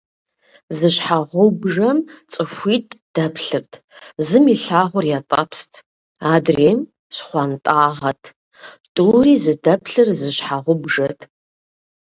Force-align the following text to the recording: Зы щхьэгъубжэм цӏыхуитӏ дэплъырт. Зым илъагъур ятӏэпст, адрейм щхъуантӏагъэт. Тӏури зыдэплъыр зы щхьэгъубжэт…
Зы 0.77 0.89
щхьэгъубжэм 0.95 1.97
цӏыхуитӏ 2.31 2.93
дэплъырт. 3.13 3.71
Зым 4.27 4.45
илъагъур 4.53 5.05
ятӏэпст, 5.17 5.71
адрейм 6.33 6.79
щхъуантӏагъэт. 7.15 8.23
Тӏури 8.95 9.33
зыдэплъыр 9.43 10.09
зы 10.19 10.29
щхьэгъубжэт… 10.37 11.19